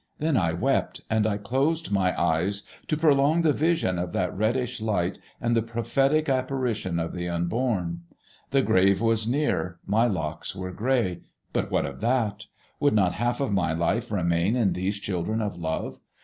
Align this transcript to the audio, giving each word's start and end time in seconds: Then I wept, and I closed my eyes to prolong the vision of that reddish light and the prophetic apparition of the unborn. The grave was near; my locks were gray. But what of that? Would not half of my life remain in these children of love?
Then 0.17 0.35
I 0.35 0.51
wept, 0.53 1.01
and 1.11 1.27
I 1.27 1.37
closed 1.37 1.91
my 1.91 2.19
eyes 2.19 2.63
to 2.87 2.97
prolong 2.97 3.43
the 3.43 3.53
vision 3.53 3.99
of 3.99 4.13
that 4.13 4.35
reddish 4.35 4.81
light 4.81 5.19
and 5.39 5.55
the 5.55 5.61
prophetic 5.61 6.27
apparition 6.27 6.99
of 6.99 7.13
the 7.13 7.29
unborn. 7.29 8.01
The 8.49 8.63
grave 8.63 8.99
was 8.99 9.27
near; 9.27 9.77
my 9.85 10.07
locks 10.07 10.55
were 10.55 10.71
gray. 10.71 11.19
But 11.53 11.69
what 11.69 11.85
of 11.85 11.99
that? 12.01 12.47
Would 12.79 12.95
not 12.95 13.13
half 13.13 13.39
of 13.39 13.51
my 13.53 13.73
life 13.73 14.11
remain 14.11 14.55
in 14.55 14.73
these 14.73 14.97
children 14.99 15.39
of 15.39 15.55
love? 15.55 15.99